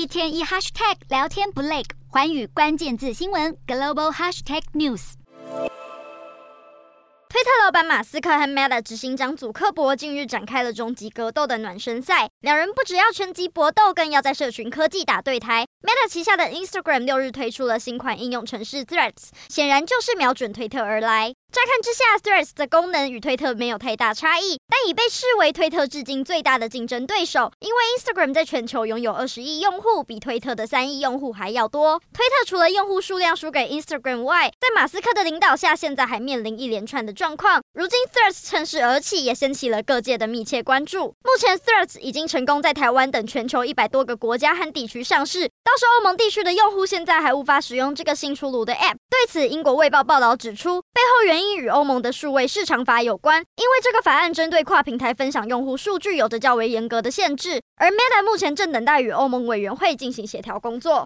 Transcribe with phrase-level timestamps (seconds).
[0.00, 5.12] 一天一 hashtag 聊天不累，寰宇关键字新闻 global hashtag news。
[7.28, 15.66] 推特老板马斯克和 Meta 执行长祖克伯近日展开了终极格斗的暖身赛，两人不只要拳击搏斗，更要在社群科技打对台。
[15.82, 21.34] Meta 旗下的 Instagram 六日推出了新款应用程式 Threads，显然就是瞄准推特而来。
[21.52, 27.50] 乍看之下，Threads 的功能与推特没有太大差异，但已被视为推特至今最大的竞争对手。
[27.58, 31.98] 因为 Instagram 在全球拥有二十亿用户，比推特的三亿用户还要多。
[32.12, 37.60] 推特除了用户数量输给 Instagram 外，在马斯克的领导下，现在还面临一连串的状况。
[37.80, 41.14] 如今 Threads 趁势而起，也掀起了各界的密切关注。
[41.24, 48.96] 目前 Threads 已经成功在台湾等全球一百多个国家和地区上市，倒是欧盟地区的用户现在还无法使用这个新出炉的 App。
[49.08, 60.98] 对此，英国卫报报道指出，背后原因与欧盟的数位市场法有关，因为这个法案针对跨平台分享用户数据有着较为严格的限制，而 Meta 目前正等待与欧盟委员会进行协调工作。